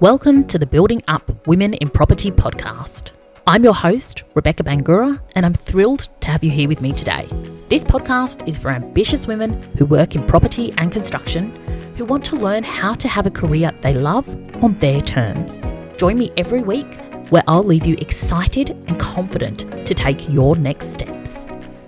Welcome 0.00 0.46
to 0.46 0.58
the 0.58 0.64
Building 0.64 1.02
Up 1.08 1.46
Women 1.46 1.74
in 1.74 1.90
Property 1.90 2.30
podcast. 2.30 3.10
I'm 3.46 3.62
your 3.62 3.74
host, 3.74 4.22
Rebecca 4.32 4.62
Bangura, 4.62 5.20
and 5.34 5.44
I'm 5.44 5.52
thrilled 5.52 6.08
to 6.20 6.30
have 6.30 6.42
you 6.42 6.50
here 6.50 6.68
with 6.68 6.80
me 6.80 6.94
today. 6.94 7.28
This 7.68 7.84
podcast 7.84 8.48
is 8.48 8.56
for 8.56 8.70
ambitious 8.70 9.26
women 9.26 9.60
who 9.76 9.84
work 9.84 10.14
in 10.14 10.26
property 10.26 10.72
and 10.78 10.90
construction 10.90 11.54
who 11.96 12.06
want 12.06 12.24
to 12.24 12.36
learn 12.36 12.62
how 12.62 12.94
to 12.94 13.08
have 13.08 13.26
a 13.26 13.30
career 13.30 13.72
they 13.82 13.92
love 13.92 14.26
on 14.64 14.72
their 14.78 15.02
terms. 15.02 15.60
Join 15.98 16.16
me 16.16 16.30
every 16.38 16.62
week 16.62 16.98
where 17.28 17.44
I'll 17.46 17.62
leave 17.62 17.84
you 17.84 17.96
excited 17.98 18.70
and 18.70 18.98
confident 18.98 19.86
to 19.86 19.92
take 19.92 20.30
your 20.30 20.56
next 20.56 20.94
steps. 20.94 21.36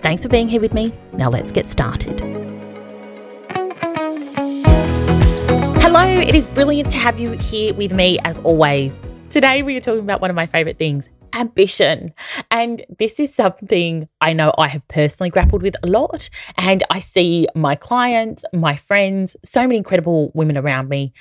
Thanks 0.03 0.21
for 0.21 0.29
being 0.29 0.47
here 0.47 0.61
with 0.61 0.75
me. 0.75 0.93
Now 1.13 1.31
let's 1.31 1.51
get 1.51 1.65
started. 1.65 2.32
It 6.21 6.35
is 6.35 6.47
brilliant 6.47 6.91
to 6.91 6.97
have 6.97 7.19
you 7.19 7.31
here 7.31 7.73
with 7.73 7.93
me 7.93 8.19
as 8.23 8.39
always. 8.41 9.01
Today 9.29 9.63
we 9.63 9.75
are 9.75 9.79
talking 9.79 10.03
about 10.03 10.21
one 10.21 10.29
of 10.29 10.35
my 10.35 10.45
favorite 10.45 10.77
things 10.77 11.09
ambition. 11.33 12.13
And 12.51 12.81
this 12.99 13.19
is 13.19 13.33
something 13.33 14.07
I 14.21 14.33
know 14.33 14.53
I 14.57 14.67
have 14.67 14.87
personally 14.87 15.29
grappled 15.29 15.63
with 15.63 15.75
a 15.83 15.87
lot. 15.87 16.29
And 16.57 16.83
I 16.89 16.99
see 16.99 17.47
my 17.55 17.75
clients, 17.75 18.45
my 18.53 18.75
friends, 18.75 19.35
so 19.43 19.61
many 19.61 19.77
incredible 19.77 20.31
women 20.33 20.57
around 20.57 20.89
me 20.89 21.13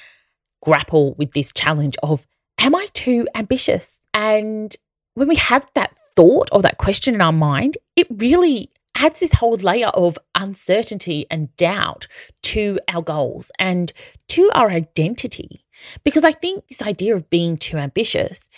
grapple 0.63 1.15
with 1.15 1.33
this 1.33 1.53
challenge 1.53 1.97
of 2.03 2.27
am 2.59 2.75
I 2.75 2.87
too 2.93 3.27
ambitious? 3.35 3.99
And 4.15 4.75
when 5.15 5.29
we 5.29 5.37
have 5.37 5.67
that 5.75 5.97
thought 6.15 6.49
or 6.53 6.63
that 6.63 6.79
question 6.79 7.15
in 7.15 7.21
our 7.21 7.33
mind, 7.33 7.79
it 7.97 8.07
really 8.11 8.71
adds 8.95 9.21
this 9.21 9.35
whole 9.35 9.57
layer 9.57 9.89
of 9.89 10.19
uncertainty 10.35 11.27
and 11.31 11.55
doubt 11.57 12.07
to 12.43 12.79
our 12.89 13.03
goals 13.03 13.51
and 13.59 13.93
to 14.29 14.51
our 14.55 14.71
identity. 14.71 15.65
Because 16.05 16.25
I 16.25 16.33
think 16.33 16.67
this 16.69 16.83
idea 16.83 17.17
of 17.17 17.29
being 17.31 17.57
too 17.57 17.79
ambitious 17.79 18.49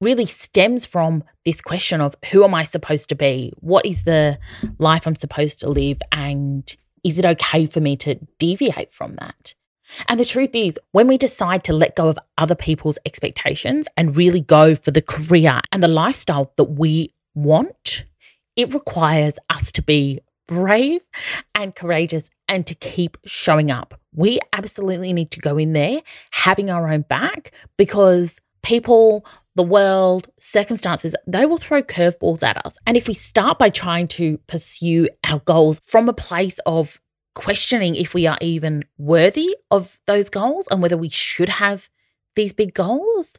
really 0.00 0.26
stems 0.26 0.84
from 0.84 1.24
this 1.44 1.60
question 1.60 2.00
of 2.00 2.14
who 2.30 2.44
am 2.44 2.54
I 2.54 2.62
supposed 2.62 3.08
to 3.08 3.14
be? 3.14 3.52
What 3.60 3.86
is 3.86 4.04
the 4.04 4.38
life 4.78 5.06
I'm 5.06 5.16
supposed 5.16 5.60
to 5.60 5.70
live? 5.70 6.00
And 6.12 6.74
is 7.02 7.18
it 7.18 7.24
okay 7.24 7.66
for 7.66 7.80
me 7.80 7.96
to 7.98 8.16
deviate 8.38 8.92
from 8.92 9.16
that? 9.16 9.54
And 10.08 10.18
the 10.18 10.24
truth 10.24 10.54
is, 10.54 10.78
when 10.92 11.06
we 11.06 11.18
decide 11.18 11.62
to 11.64 11.72
let 11.72 11.94
go 11.94 12.08
of 12.08 12.18
other 12.38 12.54
people's 12.54 12.98
expectations 13.04 13.86
and 13.96 14.16
really 14.16 14.40
go 14.40 14.74
for 14.74 14.90
the 14.90 15.02
career 15.02 15.60
and 15.72 15.82
the 15.82 15.88
lifestyle 15.88 16.52
that 16.56 16.64
we 16.64 17.12
want, 17.34 18.04
it 18.56 18.72
requires 18.72 19.38
us 19.50 19.72
to 19.72 19.82
be 19.82 20.20
brave 20.46 21.06
and 21.54 21.74
courageous 21.74 22.30
and 22.48 22.66
to 22.66 22.74
keep 22.74 23.16
showing 23.24 23.70
up. 23.70 23.98
We 24.12 24.38
absolutely 24.52 25.12
need 25.12 25.30
to 25.32 25.40
go 25.40 25.58
in 25.58 25.72
there 25.72 26.02
having 26.32 26.70
our 26.70 26.90
own 26.90 27.02
back 27.02 27.52
because 27.76 28.40
people, 28.62 29.26
the 29.54 29.62
world, 29.62 30.28
circumstances, 30.38 31.14
they 31.26 31.46
will 31.46 31.58
throw 31.58 31.82
curveballs 31.82 32.42
at 32.42 32.64
us. 32.64 32.76
And 32.86 32.96
if 32.96 33.08
we 33.08 33.14
start 33.14 33.58
by 33.58 33.70
trying 33.70 34.08
to 34.08 34.38
pursue 34.46 35.08
our 35.24 35.40
goals 35.40 35.80
from 35.84 36.08
a 36.08 36.14
place 36.14 36.58
of 36.66 37.00
questioning 37.34 37.96
if 37.96 38.14
we 38.14 38.26
are 38.26 38.38
even 38.40 38.84
worthy 38.96 39.56
of 39.70 39.98
those 40.06 40.30
goals 40.30 40.68
and 40.70 40.80
whether 40.80 40.96
we 40.96 41.08
should 41.08 41.48
have 41.48 41.88
these 42.36 42.52
big 42.52 42.74
goals, 42.74 43.38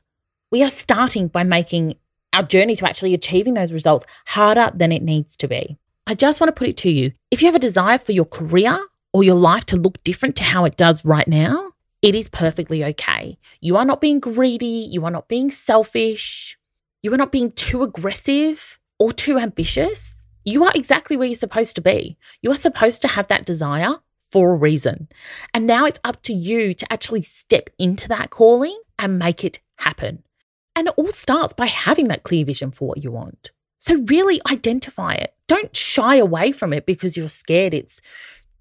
we 0.51 0.63
are 0.63 0.69
starting 0.69 1.27
by 1.27 1.43
making 1.43 1.95
our 2.35 2.43
journey 2.43 2.75
to 2.75 2.87
actually 2.87 3.13
achieving 3.13 3.53
those 3.53 3.71
results 3.71 4.05
harder 4.27 4.69
than 4.75 4.91
it 4.91 5.01
needs 5.01 5.37
to 5.37 5.47
be. 5.47 5.77
I 6.05 6.13
just 6.13 6.39
want 6.39 6.49
to 6.49 6.59
put 6.59 6.67
it 6.67 6.77
to 6.77 6.91
you 6.91 7.13
if 7.31 7.41
you 7.41 7.47
have 7.47 7.55
a 7.55 7.59
desire 7.59 7.97
for 7.97 8.11
your 8.11 8.25
career 8.25 8.77
or 9.13 9.23
your 9.23 9.35
life 9.35 9.65
to 9.67 9.77
look 9.77 10.03
different 10.03 10.35
to 10.35 10.43
how 10.43 10.65
it 10.65 10.75
does 10.75 11.05
right 11.05 11.27
now, 11.27 11.71
it 12.01 12.13
is 12.13 12.29
perfectly 12.29 12.83
okay. 12.83 13.37
You 13.61 13.77
are 13.77 13.85
not 13.85 14.01
being 14.01 14.19
greedy, 14.19 14.87
you 14.91 15.05
are 15.05 15.11
not 15.11 15.27
being 15.27 15.49
selfish, 15.49 16.57
you 17.01 17.13
are 17.13 17.17
not 17.17 17.31
being 17.31 17.51
too 17.51 17.81
aggressive 17.81 18.77
or 18.99 19.11
too 19.11 19.39
ambitious. 19.39 20.27
You 20.43 20.63
are 20.65 20.71
exactly 20.75 21.17
where 21.17 21.27
you're 21.27 21.35
supposed 21.35 21.75
to 21.75 21.81
be. 21.81 22.17
You 22.41 22.51
are 22.51 22.57
supposed 22.57 23.01
to 23.01 23.07
have 23.07 23.27
that 23.27 23.45
desire 23.45 23.95
for 24.31 24.51
a 24.51 24.55
reason. 24.55 25.07
And 25.53 25.65
now 25.65 25.85
it's 25.85 25.99
up 26.03 26.21
to 26.23 26.33
you 26.33 26.73
to 26.75 26.93
actually 26.93 27.23
step 27.23 27.69
into 27.79 28.07
that 28.09 28.29
calling 28.29 28.77
and 28.99 29.17
make 29.17 29.43
it 29.43 29.59
happen. 29.77 30.23
And 30.75 30.87
it 30.87 30.93
all 30.97 31.07
starts 31.07 31.53
by 31.53 31.67
having 31.67 32.07
that 32.09 32.23
clear 32.23 32.45
vision 32.45 32.71
for 32.71 32.87
what 32.87 33.03
you 33.03 33.11
want. 33.11 33.51
So, 33.79 34.03
really 34.07 34.41
identify 34.49 35.13
it. 35.13 35.33
Don't 35.47 35.75
shy 35.75 36.15
away 36.15 36.51
from 36.51 36.73
it 36.73 36.85
because 36.85 37.15
you're 37.15 37.27
scared 37.27 37.73
it's 37.73 38.01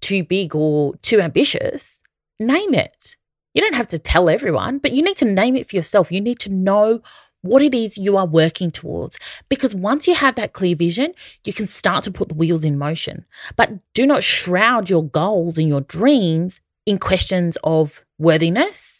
too 0.01 0.23
big 0.23 0.55
or 0.55 0.95
too 0.97 1.19
ambitious. 1.19 1.99
Name 2.39 2.73
it. 2.73 3.17
You 3.53 3.61
don't 3.61 3.75
have 3.75 3.87
to 3.87 3.97
tell 3.97 4.29
everyone, 4.29 4.77
but 4.79 4.91
you 4.91 5.01
need 5.01 5.17
to 5.17 5.25
name 5.25 5.55
it 5.55 5.69
for 5.69 5.75
yourself. 5.75 6.11
You 6.11 6.21
need 6.21 6.39
to 6.39 6.49
know 6.49 7.01
what 7.41 7.61
it 7.61 7.73
is 7.73 7.97
you 7.97 8.17
are 8.17 8.25
working 8.25 8.71
towards. 8.71 9.17
Because 9.49 9.73
once 9.73 10.07
you 10.07 10.15
have 10.15 10.35
that 10.35 10.53
clear 10.53 10.75
vision, 10.75 11.13
you 11.45 11.53
can 11.53 11.67
start 11.67 12.03
to 12.03 12.11
put 12.11 12.29
the 12.29 12.35
wheels 12.35 12.65
in 12.65 12.77
motion. 12.77 13.25
But 13.55 13.71
do 13.93 14.05
not 14.05 14.23
shroud 14.23 14.89
your 14.89 15.03
goals 15.03 15.57
and 15.57 15.67
your 15.67 15.81
dreams 15.81 16.59
in 16.85 16.97
questions 16.97 17.57
of 17.63 18.03
worthiness 18.19 18.94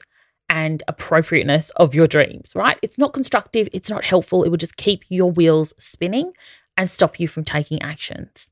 and 0.50 0.84
appropriateness 0.88 1.70
of 1.72 1.96
your 1.96 2.08
dreams, 2.08 2.52
right? 2.56 2.78
It's 2.82 2.98
not 2.98 3.14
constructive, 3.14 3.68
it's 3.74 3.90
not 3.90 4.06
helpful. 4.06 4.44
It 4.44 4.50
will 4.50 4.58
just 4.58 4.78
keep 4.78 5.04
your 5.10 5.32
wheels 5.32 5.74
spinning 5.78 6.34
and 6.78 6.90
stop 6.90 7.20
you 7.20 7.28
from 7.28 7.44
taking 7.44 7.82
actions. 7.82 8.52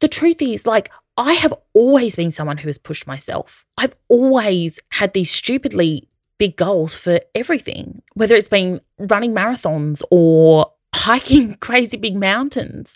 The 0.00 0.08
truth 0.08 0.40
is, 0.40 0.66
like, 0.66 0.90
I 1.16 1.32
have 1.34 1.52
always 1.74 2.14
been 2.14 2.30
someone 2.30 2.58
who 2.58 2.68
has 2.68 2.78
pushed 2.78 3.06
myself. 3.06 3.64
I've 3.76 3.96
always 4.08 4.78
had 4.90 5.12
these 5.12 5.30
stupidly 5.30 6.08
big 6.38 6.56
goals 6.56 6.94
for 6.94 7.20
everything, 7.34 8.02
whether 8.14 8.36
it's 8.36 8.48
been 8.48 8.80
running 8.98 9.34
marathons 9.34 10.02
or 10.10 10.72
hiking 10.94 11.54
crazy 11.60 11.96
big 11.96 12.16
mountains 12.16 12.94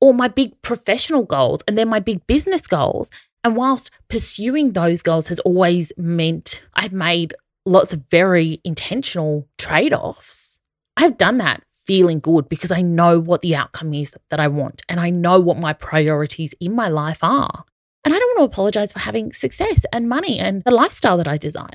or 0.00 0.14
my 0.14 0.28
big 0.28 0.60
professional 0.62 1.24
goals 1.24 1.60
and 1.68 1.76
then 1.76 1.88
my 1.88 2.00
big 2.00 2.26
business 2.26 2.66
goals. 2.66 3.10
And 3.44 3.54
whilst 3.54 3.90
pursuing 4.08 4.72
those 4.72 5.02
goals 5.02 5.28
has 5.28 5.40
always 5.40 5.92
meant 5.96 6.62
I've 6.74 6.92
made 6.92 7.34
lots 7.68 7.92
of 7.92 8.04
very 8.10 8.60
intentional 8.64 9.48
trade 9.58 9.92
offs. 9.92 10.58
I've 10.96 11.16
done 11.16 11.38
that 11.38 11.62
feeling 11.72 12.20
good 12.20 12.48
because 12.48 12.70
I 12.70 12.82
know 12.82 13.18
what 13.18 13.40
the 13.40 13.56
outcome 13.56 13.94
is 13.94 14.12
that 14.30 14.40
I 14.40 14.48
want 14.48 14.82
and 14.88 15.00
I 15.00 15.10
know 15.10 15.40
what 15.40 15.58
my 15.58 15.72
priorities 15.72 16.54
in 16.60 16.74
my 16.74 16.88
life 16.88 17.22
are. 17.22 17.64
And 18.04 18.14
I 18.14 18.18
don't 18.18 18.38
want 18.38 18.50
to 18.50 18.54
apologize 18.54 18.92
for 18.92 19.00
having 19.00 19.32
success 19.32 19.84
and 19.92 20.08
money 20.08 20.38
and 20.38 20.62
the 20.64 20.70
lifestyle 20.70 21.16
that 21.18 21.28
I 21.28 21.36
desire. 21.36 21.68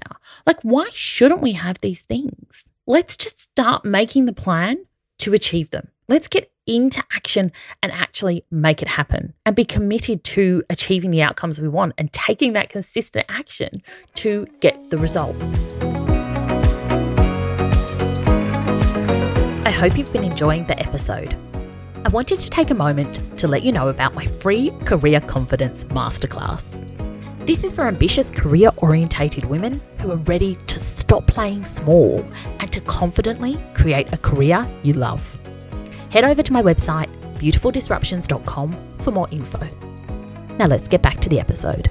Like, 0.46 0.62
why 0.62 0.90
shouldn't 0.92 1.42
we 1.42 1.54
have 1.54 1.80
these 1.82 2.02
things? 2.02 2.66
Let's 2.88 3.18
just 3.18 3.40
start 3.40 3.86
making 3.86 4.26
the 4.26 4.34
plan 4.34 4.78
to 5.20 5.34
achieve 5.34 5.70
them. 5.70 5.90
Let's 6.08 6.28
get 6.28 6.52
into 6.66 7.04
action 7.12 7.52
and 7.82 7.92
actually 7.92 8.46
make 8.52 8.82
it 8.82 8.88
happen 8.88 9.34
and 9.46 9.56
be 9.56 9.66
committed 9.66 10.24
to 10.24 10.64
achieving 10.70 11.12
the 11.12 11.22
outcomes 11.22 11.60
we 11.60 11.68
want 11.68 11.94
and 11.98 12.12
taking 12.14 12.54
that 12.54 12.70
consistent 12.70 13.26
action 13.30 13.82
to 14.16 14.48
get 14.60 14.78
the 14.90 14.98
results. 14.98 15.68
I 19.66 19.72
hope 19.72 19.98
you've 19.98 20.14
been 20.14 20.24
enjoying 20.24 20.66
the 20.66 20.80
episode. 20.80 21.36
I 22.06 22.10
wanted 22.10 22.40
to 22.40 22.50
take 22.50 22.70
a 22.70 22.76
moment 22.76 23.20
to 23.40 23.48
let 23.48 23.64
you 23.64 23.72
know 23.72 23.88
about 23.88 24.14
my 24.14 24.26
free 24.26 24.72
Career 24.86 25.22
Confidence 25.22 25.86
Masterclass. 25.86 26.80
This 27.46 27.64
is 27.64 27.74
for 27.74 27.88
ambitious 27.88 28.30
career 28.32 28.72
orientated 28.78 29.46
women 29.46 29.82
who 30.00 30.12
are 30.12 30.18
ready 30.18 30.56
to 30.68 30.80
stop 30.80 31.28
playing 31.28 31.66
small 31.66 32.26
and 32.60 32.72
to 32.72 32.80
confidently 32.82 33.58
create 33.74 34.12
a 34.14 34.18
career 34.18 34.66
you 34.84 34.94
love 34.94 35.43
head 36.14 36.24
over 36.24 36.44
to 36.44 36.54
my 36.54 36.62
website, 36.62 37.10
beautifuldisruptions.com, 37.40 38.98
for 39.00 39.10
more 39.10 39.28
info. 39.32 39.68
Now 40.60 40.68
let's 40.68 40.88
get 40.88 41.02
back 41.02 41.20
to 41.22 41.28
the 41.28 41.40
episode. 41.40 41.88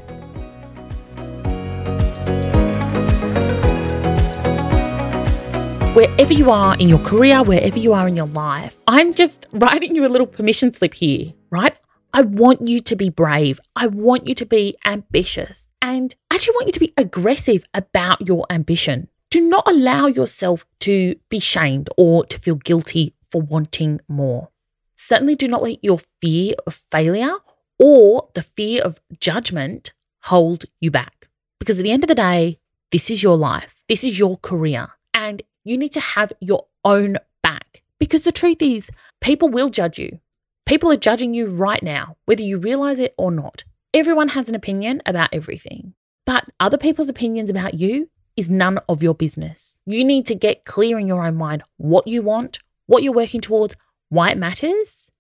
Wherever 5.97 6.33
you 6.33 6.53
are 6.53 6.77
in 6.79 6.89
your 6.89 7.01
career, 7.01 7.43
wherever 7.43 7.81
you 7.81 7.93
are 7.95 8.07
in 8.07 8.15
your 8.15 8.29
life, 8.29 8.79
I'm 8.87 9.13
just 9.13 9.47
writing 9.51 9.97
you 9.97 10.07
a 10.07 10.13
little 10.15 10.29
permission 10.29 10.73
slip 10.73 10.95
here, 10.95 11.33
right? 11.51 11.77
I 12.15 12.23
want 12.23 12.69
you 12.69 12.79
to 12.79 12.95
be 12.95 13.09
brave. 13.09 13.59
I 13.75 13.89
want 13.89 14.29
you 14.29 14.35
to 14.37 14.47
be 14.47 14.77
ambitious. 14.85 15.69
And 15.83 16.15
I 16.31 16.37
actually 16.37 16.55
want 16.55 16.67
you 16.67 16.73
to 16.73 16.81
be 16.81 16.95
aggressive 16.97 17.65
about 17.75 18.25
your 18.25 18.47
ambition. 18.51 19.09
Do 19.31 19.41
not 19.41 19.67
allow 19.67 20.07
yourself 20.07 20.65
to 20.81 21.17
be 21.29 21.41
shamed 21.41 21.91
or 21.97 22.25
to 22.27 22.39
feel 22.39 22.55
guilty 22.55 23.17
for 23.33 23.41
wanting 23.41 24.01
more. 24.07 24.51
Certainly 24.95 25.37
do 25.37 25.49
not 25.49 25.63
let 25.63 25.83
your 25.83 25.99
fear 26.21 26.55
of 26.67 26.75
failure 26.75 27.33
or 27.79 28.29
the 28.35 28.43
fear 28.43 28.83
of 28.83 29.01
judgment 29.19 29.95
hold 30.25 30.67
you 30.81 30.91
back. 30.91 31.29
Because 31.59 31.79
at 31.79 31.83
the 31.83 31.91
end 31.91 32.05
of 32.05 32.09
the 32.09 32.15
day, 32.15 32.59
this 32.91 33.11
is 33.11 33.23
your 33.23 33.37
life, 33.37 33.83
this 33.89 34.05
is 34.05 34.19
your 34.19 34.37
career, 34.37 34.89
and 35.15 35.43
you 35.65 35.79
need 35.79 35.93
to 35.93 36.01
have 36.01 36.33
your 36.41 36.67
own 36.85 37.17
back. 37.43 37.83
Because 37.99 38.23
the 38.23 38.33
truth 38.33 38.61
is, 38.61 38.91
people 39.21 39.49
will 39.49 39.71
judge 39.71 39.99
you. 39.99 40.21
People 40.67 40.93
are 40.93 40.97
judging 40.97 41.35
you 41.35 41.47
right 41.47 41.83
now, 41.83 42.17
whether 42.27 42.43
you 42.43 42.59
realize 42.59 43.01
it 43.01 43.15
or 43.17 43.31
not. 43.31 43.65
Everyone 43.95 44.29
has 44.29 44.49
an 44.49 44.55
opinion 44.55 45.03
about 45.07 45.31
everything, 45.33 45.95
but 46.27 46.45
other 46.61 46.79
people's 46.79 47.09
opinions 47.09 47.51
about 47.51 47.75
you 47.75 48.11
is 48.37 48.51
none 48.51 48.79
of 48.89 49.03
your 49.03 49.15
business. 49.15 49.79
You 49.87 50.05
need 50.05 50.27
to 50.27 50.35
get 50.35 50.65
clear 50.65 50.99
in 50.99 51.07
your 51.07 51.25
own 51.27 51.37
mind 51.37 51.63
what 51.77 52.07
you 52.07 52.23
want, 52.23 52.61
what 52.93 53.03
you're 53.03 53.15
working 53.15 53.41
towards, 53.41 53.75
why 54.11 54.31
it 54.31 54.37
matters. 54.37 55.11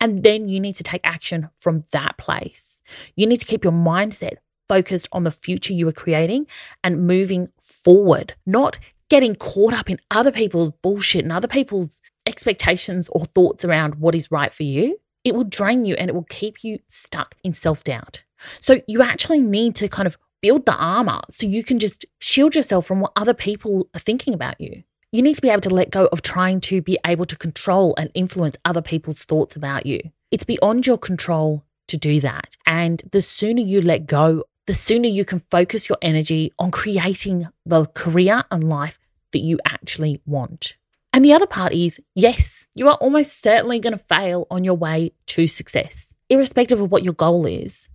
And 0.00 0.24
then 0.24 0.48
you 0.48 0.58
need 0.58 0.74
to 0.74 0.82
take 0.82 1.00
action 1.04 1.48
from 1.60 1.84
that 1.92 2.18
place. 2.18 2.82
You 3.14 3.28
need 3.28 3.38
to 3.38 3.46
keep 3.46 3.62
your 3.62 3.72
mindset 3.72 4.38
focused 4.68 5.08
on 5.12 5.22
the 5.22 5.30
future 5.30 5.72
you 5.72 5.86
are 5.86 5.92
creating 5.92 6.48
and 6.82 7.06
moving 7.06 7.50
forward, 7.62 8.34
not 8.46 8.80
getting 9.10 9.36
caught 9.36 9.72
up 9.72 9.88
in 9.88 10.00
other 10.10 10.32
people's 10.32 10.70
bullshit 10.82 11.22
and 11.22 11.32
other 11.32 11.46
people's 11.46 12.00
expectations 12.26 13.08
or 13.10 13.26
thoughts 13.26 13.64
around 13.64 13.94
what 13.94 14.16
is 14.16 14.32
right 14.32 14.52
for 14.52 14.64
you. 14.64 14.98
It 15.22 15.36
will 15.36 15.44
drain 15.44 15.84
you 15.84 15.94
and 15.94 16.10
it 16.10 16.14
will 16.14 16.26
keep 16.28 16.64
you 16.64 16.80
stuck 16.88 17.36
in 17.44 17.52
self 17.52 17.84
doubt. 17.84 18.24
So 18.58 18.80
you 18.88 19.02
actually 19.02 19.40
need 19.40 19.76
to 19.76 19.88
kind 19.88 20.08
of 20.08 20.18
build 20.42 20.66
the 20.66 20.74
armor 20.74 21.20
so 21.30 21.46
you 21.46 21.62
can 21.62 21.78
just 21.78 22.04
shield 22.18 22.56
yourself 22.56 22.86
from 22.86 22.98
what 22.98 23.12
other 23.14 23.34
people 23.34 23.88
are 23.94 24.00
thinking 24.00 24.34
about 24.34 24.60
you. 24.60 24.82
You 25.14 25.22
need 25.22 25.36
to 25.36 25.42
be 25.42 25.48
able 25.48 25.60
to 25.60 25.70
let 25.70 25.92
go 25.92 26.06
of 26.06 26.22
trying 26.22 26.60
to 26.62 26.82
be 26.82 26.98
able 27.06 27.24
to 27.26 27.36
control 27.36 27.94
and 27.96 28.10
influence 28.14 28.58
other 28.64 28.82
people's 28.82 29.24
thoughts 29.24 29.54
about 29.54 29.86
you. 29.86 30.00
It's 30.32 30.42
beyond 30.42 30.88
your 30.88 30.98
control 30.98 31.62
to 31.86 31.96
do 31.96 32.18
that. 32.18 32.56
And 32.66 33.00
the 33.12 33.22
sooner 33.22 33.60
you 33.60 33.80
let 33.80 34.06
go, 34.08 34.42
the 34.66 34.74
sooner 34.74 35.06
you 35.06 35.24
can 35.24 35.38
focus 35.52 35.88
your 35.88 35.98
energy 36.02 36.50
on 36.58 36.72
creating 36.72 37.46
the 37.64 37.86
career 37.86 38.42
and 38.50 38.68
life 38.68 38.98
that 39.30 39.38
you 39.38 39.60
actually 39.64 40.20
want. 40.26 40.76
And 41.12 41.24
the 41.24 41.32
other 41.32 41.46
part 41.46 41.72
is 41.72 42.00
yes, 42.16 42.66
you 42.74 42.88
are 42.88 42.96
almost 42.96 43.40
certainly 43.40 43.78
going 43.78 43.96
to 43.96 44.04
fail 44.12 44.48
on 44.50 44.64
your 44.64 44.74
way 44.74 45.12
to 45.26 45.46
success, 45.46 46.12
irrespective 46.28 46.80
of 46.80 46.90
what 46.90 47.04
your 47.04 47.14
goal 47.14 47.46
is. 47.46 47.88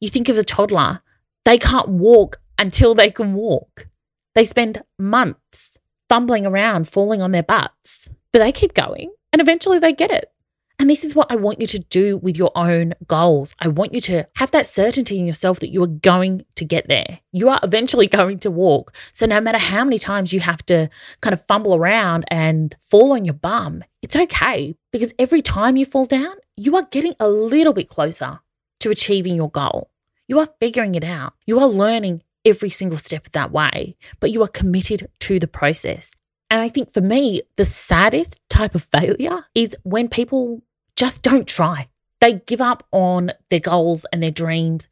You 0.00 0.08
think 0.08 0.30
of 0.30 0.38
a 0.38 0.42
toddler 0.42 1.02
they 1.44 1.58
can't 1.58 1.90
walk 1.90 2.40
until 2.58 2.94
they 2.94 3.10
can 3.10 3.34
walk. 3.34 3.88
They 4.34 4.44
spend 4.44 4.82
months 4.98 5.76
fumbling 6.12 6.44
around, 6.44 6.86
falling 6.86 7.22
on 7.22 7.32
their 7.32 7.42
butts, 7.42 8.06
but 8.34 8.40
they 8.40 8.52
keep 8.52 8.74
going 8.74 9.10
and 9.32 9.40
eventually 9.40 9.78
they 9.78 9.94
get 9.94 10.10
it. 10.10 10.30
And 10.78 10.90
this 10.90 11.04
is 11.04 11.14
what 11.14 11.32
I 11.32 11.36
want 11.36 11.58
you 11.58 11.66
to 11.68 11.78
do 11.78 12.18
with 12.18 12.36
your 12.36 12.52
own 12.54 12.92
goals. 13.06 13.56
I 13.60 13.68
want 13.68 13.94
you 13.94 14.00
to 14.02 14.28
have 14.36 14.50
that 14.50 14.66
certainty 14.66 15.18
in 15.18 15.26
yourself 15.26 15.60
that 15.60 15.70
you 15.70 15.82
are 15.82 15.86
going 15.86 16.44
to 16.56 16.66
get 16.66 16.86
there. 16.86 17.20
You 17.32 17.48
are 17.48 17.58
eventually 17.62 18.08
going 18.18 18.40
to 18.40 18.50
walk. 18.50 18.94
So, 19.14 19.24
no 19.24 19.40
matter 19.40 19.56
how 19.56 19.84
many 19.84 19.98
times 19.98 20.34
you 20.34 20.40
have 20.40 20.66
to 20.66 20.90
kind 21.22 21.32
of 21.32 21.46
fumble 21.46 21.74
around 21.74 22.26
and 22.28 22.76
fall 22.82 23.12
on 23.12 23.24
your 23.24 23.32
bum, 23.32 23.82
it's 24.02 24.14
okay 24.14 24.74
because 24.92 25.14
every 25.18 25.40
time 25.40 25.78
you 25.78 25.86
fall 25.86 26.04
down, 26.04 26.34
you 26.58 26.76
are 26.76 26.86
getting 26.90 27.14
a 27.20 27.28
little 27.30 27.72
bit 27.72 27.88
closer 27.88 28.40
to 28.80 28.90
achieving 28.90 29.34
your 29.34 29.48
goal. 29.50 29.88
You 30.28 30.40
are 30.40 30.48
figuring 30.60 30.94
it 30.94 31.04
out. 31.04 31.32
You 31.46 31.58
are 31.58 31.68
learning 31.68 32.22
every 32.44 32.70
single 32.70 32.98
step 32.98 33.26
of 33.26 33.32
that 33.32 33.52
way, 33.52 33.96
but 34.20 34.30
you 34.30 34.42
are 34.42 34.48
committed 34.48 35.08
to 35.20 35.38
the 35.38 35.46
process. 35.46 36.12
And 36.50 36.60
I 36.60 36.68
think 36.68 36.90
for 36.90 37.00
me, 37.00 37.42
the 37.56 37.64
saddest 37.64 38.40
type 38.50 38.74
of 38.74 38.82
failure 38.82 39.44
is 39.54 39.74
when 39.84 40.08
people 40.08 40.62
just 40.96 41.22
don't 41.22 41.48
try. 41.48 41.88
They 42.20 42.34
give 42.34 42.60
up 42.60 42.86
on 42.92 43.32
their 43.48 43.60
goals 43.60 44.06
and 44.12 44.22
their 44.22 44.30
dreams 44.30 44.88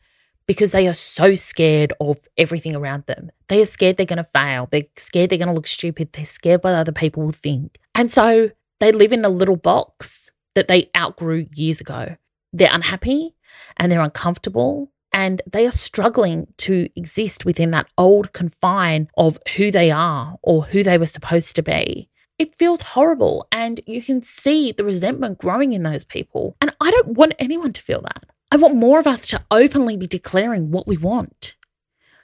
because 0.46 0.72
they 0.72 0.88
are 0.88 0.94
so 0.94 1.34
scared 1.34 1.92
of 2.00 2.18
everything 2.36 2.74
around 2.74 3.06
them. 3.06 3.30
They 3.48 3.60
are 3.60 3.66
scared 3.66 3.96
they're 3.96 4.06
going 4.06 4.16
to 4.16 4.24
fail. 4.24 4.68
They're 4.70 4.82
scared 4.96 5.30
they're 5.30 5.38
going 5.38 5.48
to 5.48 5.54
look 5.54 5.68
stupid. 5.68 6.12
They're 6.12 6.24
scared 6.24 6.64
what 6.64 6.74
other 6.74 6.92
people 6.92 7.22
will 7.22 7.32
think. 7.32 7.78
And 7.94 8.10
so 8.10 8.50
they 8.80 8.90
live 8.90 9.12
in 9.12 9.24
a 9.24 9.28
little 9.28 9.56
box 9.56 10.30
that 10.54 10.66
they 10.66 10.90
outgrew 10.96 11.46
years 11.54 11.80
ago. 11.80 12.16
They're 12.52 12.72
unhappy 12.72 13.36
and 13.76 13.92
they're 13.92 14.00
uncomfortable 14.00 14.90
and 15.12 15.42
they 15.50 15.66
are 15.66 15.72
struggling 15.72 16.46
to 16.58 16.88
exist 16.96 17.44
within 17.44 17.70
that 17.72 17.88
old 17.98 18.32
confine 18.32 19.08
of 19.16 19.38
who 19.56 19.70
they 19.70 19.90
are 19.90 20.36
or 20.42 20.64
who 20.64 20.82
they 20.82 20.98
were 20.98 21.06
supposed 21.06 21.56
to 21.56 21.62
be. 21.62 22.08
It 22.38 22.56
feels 22.56 22.80
horrible, 22.80 23.46
and 23.52 23.80
you 23.86 24.02
can 24.02 24.22
see 24.22 24.72
the 24.72 24.84
resentment 24.84 25.38
growing 25.38 25.74
in 25.74 25.82
those 25.82 26.04
people. 26.04 26.56
And 26.60 26.74
I 26.80 26.90
don't 26.90 27.08
want 27.08 27.34
anyone 27.38 27.74
to 27.74 27.82
feel 27.82 28.00
that. 28.00 28.24
I 28.50 28.56
want 28.56 28.76
more 28.76 28.98
of 28.98 29.06
us 29.06 29.26
to 29.28 29.44
openly 29.50 29.96
be 29.96 30.06
declaring 30.06 30.70
what 30.70 30.86
we 30.86 30.96
want 30.96 31.56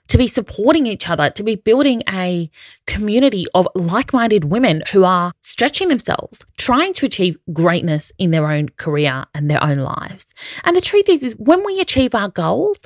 to 0.09 0.19
be 0.19 0.27
supporting 0.27 0.87
each 0.87 1.09
other, 1.09 1.31
to 1.31 1.43
be 1.43 1.57
building 1.57 2.03
a 2.13 2.51
community 2.87 3.47
of 3.55 3.69
like 3.75 4.13
minded 4.13 4.45
women 4.45 4.83
who 4.93 5.05
are 5.05 5.33
stretching 5.43 5.89
themselves, 5.89 6.45
trying 6.57 6.93
to 6.95 7.07
achieve 7.07 7.39
greatness 7.53 8.13
in 8.19 8.31
their 8.31 8.51
own 8.51 8.69
career 8.71 9.25
and 9.35 9.51
their 9.51 9.63
own 9.63 9.79
lives. 9.79 10.27
And 10.65 10.77
the 10.77 10.81
truth 10.81 11.09
is, 11.09 11.23
is 11.23 11.37
when 11.37 11.65
we 11.65 11.81
achieve 11.81 12.15
our 12.15 12.29
goals, 12.29 12.79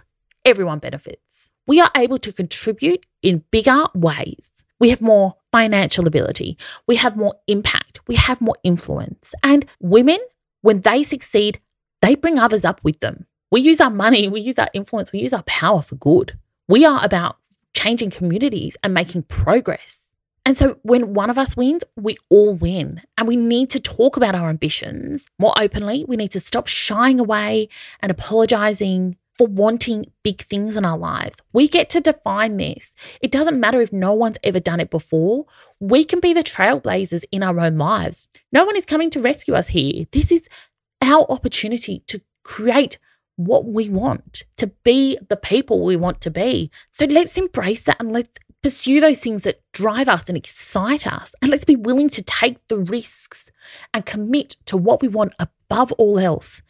everyone 0.44 0.78
benefits. 0.78 1.50
We 1.66 1.80
are 1.80 1.90
able 1.96 2.18
to 2.18 2.32
contribute 2.32 3.06
in 3.22 3.44
bigger 3.50 3.84
ways. 3.94 4.50
We 4.80 4.90
have 4.90 5.00
more 5.02 5.36
financial 5.52 6.08
ability. 6.08 6.56
We 6.86 6.96
have 6.96 7.16
more 7.16 7.34
impact. 7.46 8.00
We 8.08 8.16
have 8.16 8.40
more 8.40 8.56
influence. 8.64 9.34
And 9.42 9.66
women, 9.78 10.18
when 10.62 10.80
they 10.80 11.02
succeed, 11.02 11.60
they 12.00 12.14
bring 12.14 12.38
others 12.38 12.64
up 12.64 12.80
with 12.82 13.00
them. 13.00 13.26
We 13.52 13.60
use 13.60 13.80
our 13.80 13.90
money, 13.90 14.28
we 14.28 14.40
use 14.40 14.58
our 14.58 14.70
influence, 14.72 15.12
we 15.12 15.18
use 15.18 15.32
our 15.32 15.42
power 15.42 15.82
for 15.82 15.96
good. 15.96 16.38
We 16.70 16.84
are 16.84 17.04
about 17.04 17.36
changing 17.74 18.10
communities 18.10 18.76
and 18.84 18.94
making 18.94 19.24
progress. 19.24 20.08
And 20.46 20.56
so 20.56 20.78
when 20.82 21.14
one 21.14 21.28
of 21.28 21.36
us 21.36 21.56
wins, 21.56 21.82
we 21.96 22.16
all 22.28 22.54
win. 22.54 23.02
And 23.18 23.26
we 23.26 23.34
need 23.34 23.70
to 23.70 23.80
talk 23.80 24.16
about 24.16 24.36
our 24.36 24.48
ambitions 24.48 25.26
more 25.40 25.52
openly. 25.58 26.04
We 26.06 26.16
need 26.16 26.30
to 26.30 26.38
stop 26.38 26.68
shying 26.68 27.18
away 27.18 27.70
and 27.98 28.12
apologizing 28.12 29.16
for 29.36 29.48
wanting 29.48 30.12
big 30.22 30.42
things 30.42 30.76
in 30.76 30.84
our 30.84 30.96
lives. 30.96 31.38
We 31.52 31.66
get 31.66 31.90
to 31.90 32.00
define 32.00 32.56
this. 32.56 32.94
It 33.20 33.32
doesn't 33.32 33.58
matter 33.58 33.80
if 33.80 33.92
no 33.92 34.12
one's 34.12 34.38
ever 34.44 34.60
done 34.60 34.78
it 34.78 34.90
before. 34.90 35.46
We 35.80 36.04
can 36.04 36.20
be 36.20 36.32
the 36.32 36.44
trailblazers 36.44 37.24
in 37.32 37.42
our 37.42 37.58
own 37.58 37.78
lives. 37.78 38.28
No 38.52 38.64
one 38.64 38.76
is 38.76 38.86
coming 38.86 39.10
to 39.10 39.20
rescue 39.20 39.54
us 39.54 39.70
here. 39.70 40.06
This 40.12 40.30
is 40.30 40.48
our 41.02 41.26
opportunity 41.28 42.04
to 42.06 42.20
create 42.44 42.98
what 43.46 43.66
we 43.66 43.88
want, 43.88 44.44
to 44.56 44.68
be 44.84 45.18
the 45.28 45.36
people 45.36 45.84
we 45.84 45.96
want 45.96 46.20
to 46.22 46.30
be. 46.30 46.70
So 46.92 47.06
let's 47.06 47.36
embrace 47.36 47.82
that 47.82 48.00
and 48.00 48.12
let's 48.12 48.38
pursue 48.62 49.00
those 49.00 49.20
things 49.20 49.42
that 49.42 49.60
drive 49.72 50.08
us 50.08 50.28
and 50.28 50.36
excite 50.36 51.06
us. 51.06 51.34
And 51.40 51.50
let's 51.50 51.64
be 51.64 51.76
willing 51.76 52.10
to 52.10 52.22
take 52.22 52.56
the 52.68 52.78
risks 52.78 53.50
and 53.94 54.04
commit 54.04 54.56
to 54.66 54.76
what 54.76 55.00
we 55.00 55.08
want 55.08 55.34
above 55.38 55.92
all 55.92 56.18
else 56.18 56.62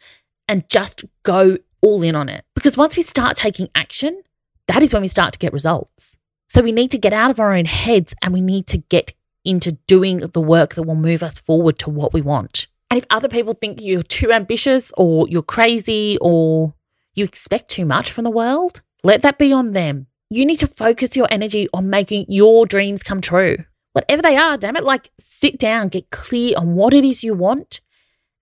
and 0.47 0.67
just 0.69 1.03
go 1.23 1.57
all 1.81 2.01
in 2.03 2.15
on 2.15 2.29
it. 2.29 2.45
Because 2.55 2.77
once 2.77 2.95
we 2.95 3.03
start 3.03 3.35
taking 3.35 3.69
action, 3.75 4.21
that 4.67 4.83
is 4.83 4.93
when 4.93 5.01
we 5.01 5.07
start 5.07 5.33
to 5.33 5.39
get 5.39 5.53
results. 5.53 6.17
So 6.49 6.61
we 6.61 6.71
need 6.71 6.91
to 6.91 6.97
get 6.97 7.13
out 7.13 7.31
of 7.31 7.39
our 7.39 7.53
own 7.53 7.65
heads 7.65 8.13
and 8.21 8.33
we 8.33 8.41
need 8.41 8.67
to 8.67 8.77
get 8.77 9.13
into 9.43 9.73
doing 9.87 10.17
the 10.19 10.41
work 10.41 10.75
that 10.75 10.83
will 10.83 10.95
move 10.95 11.23
us 11.23 11.39
forward 11.39 11.79
to 11.79 11.89
what 11.89 12.13
we 12.13 12.21
want. 12.21 12.67
And 12.91 12.97
if 12.97 13.05
other 13.09 13.29
people 13.29 13.53
think 13.53 13.79
you're 13.81 14.03
too 14.03 14.33
ambitious 14.33 14.91
or 14.97 15.25
you're 15.29 15.41
crazy 15.41 16.17
or 16.19 16.73
you 17.15 17.23
expect 17.23 17.69
too 17.69 17.85
much 17.85 18.11
from 18.11 18.25
the 18.25 18.29
world, 18.29 18.81
let 19.01 19.21
that 19.21 19.37
be 19.37 19.53
on 19.53 19.71
them. 19.71 20.07
You 20.29 20.45
need 20.45 20.59
to 20.59 20.67
focus 20.67 21.15
your 21.15 21.29
energy 21.31 21.69
on 21.73 21.89
making 21.89 22.25
your 22.27 22.65
dreams 22.65 23.01
come 23.01 23.21
true. 23.21 23.59
Whatever 23.93 24.21
they 24.21 24.35
are, 24.35 24.57
damn 24.57 24.75
it, 24.75 24.83
like 24.83 25.09
sit 25.21 25.57
down, 25.57 25.87
get 25.87 26.09
clear 26.09 26.55
on 26.57 26.75
what 26.75 26.93
it 26.93 27.05
is 27.05 27.23
you 27.23 27.33
want 27.33 27.79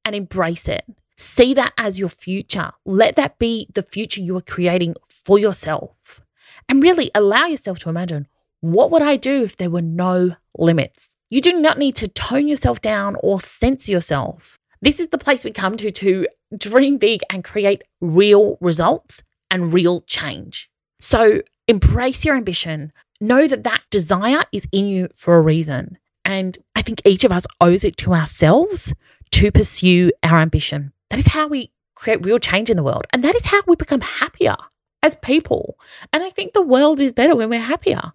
and 0.03 0.15
embrace 0.15 0.67
it. 0.67 0.83
See 1.15 1.53
that 1.53 1.73
as 1.77 1.99
your 1.99 2.09
future. 2.09 2.71
Let 2.85 3.17
that 3.17 3.37
be 3.37 3.67
the 3.75 3.83
future 3.83 4.21
you 4.21 4.35
are 4.35 4.41
creating 4.41 4.95
for 5.07 5.37
yourself. 5.37 6.21
And 6.67 6.81
really 6.81 7.11
allow 7.13 7.45
yourself 7.45 7.77
to 7.79 7.89
imagine 7.89 8.27
what 8.61 8.89
would 8.89 9.03
I 9.03 9.15
do 9.15 9.43
if 9.43 9.57
there 9.57 9.69
were 9.69 9.83
no 9.83 10.37
limits? 10.57 11.17
You 11.31 11.41
do 11.41 11.53
not 11.53 11.77
need 11.77 11.95
to 11.97 12.07
tone 12.07 12.47
yourself 12.47 12.81
down 12.81 13.15
or 13.21 13.39
censor 13.39 13.91
yourself. 13.91 14.57
This 14.81 14.99
is 14.99 15.07
the 15.07 15.19
place 15.19 15.43
we 15.43 15.51
come 15.51 15.77
to 15.77 15.91
to 15.91 16.27
dream 16.57 16.97
big 16.97 17.21
and 17.29 17.43
create 17.43 17.83
real 18.01 18.57
results 18.61 19.21
and 19.51 19.71
real 19.71 20.01
change. 20.01 20.71
So 20.99 21.43
embrace 21.67 22.25
your 22.25 22.35
ambition. 22.35 22.91
Know 23.21 23.47
that 23.47 23.63
that 23.63 23.83
desire 23.91 24.43
is 24.51 24.67
in 24.71 24.87
you 24.87 25.09
for 25.13 25.37
a 25.37 25.41
reason. 25.41 25.99
And 26.25 26.57
I 26.75 26.81
think 26.81 27.01
each 27.05 27.23
of 27.23 27.31
us 27.31 27.45
owes 27.61 27.83
it 27.83 27.97
to 27.97 28.15
ourselves 28.15 28.91
to 29.31 29.51
pursue 29.51 30.11
our 30.23 30.39
ambition. 30.39 30.93
That 31.11 31.19
is 31.19 31.27
how 31.27 31.47
we 31.47 31.71
create 31.93 32.25
real 32.25 32.39
change 32.39 32.71
in 32.71 32.77
the 32.77 32.83
world. 32.83 33.05
And 33.13 33.23
that 33.23 33.35
is 33.35 33.45
how 33.45 33.61
we 33.67 33.75
become 33.75 34.01
happier 34.01 34.55
as 35.03 35.15
people. 35.17 35.77
And 36.11 36.23
I 36.23 36.29
think 36.31 36.53
the 36.53 36.61
world 36.61 36.99
is 36.99 37.13
better 37.13 37.35
when 37.35 37.49
we're 37.49 37.59
happier. 37.59 38.13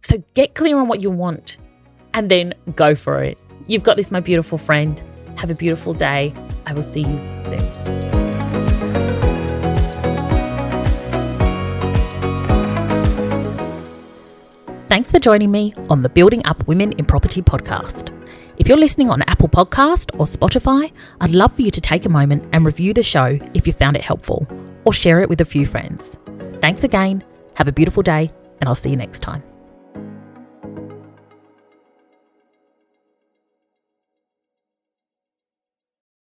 So 0.00 0.22
get 0.32 0.54
clear 0.54 0.78
on 0.78 0.88
what 0.88 1.02
you 1.02 1.10
want 1.10 1.58
and 2.16 2.30
then 2.30 2.54
go 2.74 2.96
for 2.96 3.22
it. 3.22 3.38
You've 3.68 3.84
got 3.84 3.96
this, 3.96 4.10
my 4.10 4.20
beautiful 4.20 4.58
friend. 4.58 5.00
Have 5.36 5.50
a 5.50 5.54
beautiful 5.54 5.92
day. 5.92 6.34
I 6.66 6.72
will 6.72 6.82
see 6.82 7.02
you 7.02 7.18
soon. 7.44 7.60
Thanks 14.88 15.12
for 15.12 15.18
joining 15.18 15.50
me 15.50 15.74
on 15.90 16.00
the 16.00 16.08
Building 16.08 16.44
Up 16.46 16.66
Women 16.66 16.92
in 16.92 17.04
Property 17.04 17.42
podcast. 17.42 18.12
If 18.56 18.66
you're 18.66 18.78
listening 18.78 19.10
on 19.10 19.20
Apple 19.22 19.48
Podcast 19.48 20.18
or 20.18 20.24
Spotify, 20.24 20.90
I'd 21.20 21.32
love 21.32 21.52
for 21.54 21.60
you 21.60 21.70
to 21.70 21.80
take 21.82 22.06
a 22.06 22.08
moment 22.08 22.48
and 22.54 22.64
review 22.64 22.94
the 22.94 23.02
show 23.02 23.38
if 23.52 23.66
you 23.66 23.74
found 23.74 23.96
it 23.96 24.02
helpful 24.02 24.48
or 24.86 24.94
share 24.94 25.20
it 25.20 25.28
with 25.28 25.42
a 25.42 25.44
few 25.44 25.66
friends. 25.66 26.16
Thanks 26.62 26.82
again. 26.82 27.22
Have 27.54 27.68
a 27.68 27.72
beautiful 27.72 28.02
day, 28.02 28.32
and 28.60 28.68
I'll 28.68 28.74
see 28.74 28.88
you 28.88 28.96
next 28.96 29.20
time. 29.20 29.42